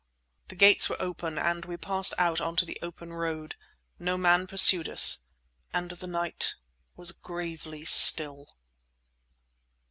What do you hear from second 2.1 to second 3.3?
out on to the open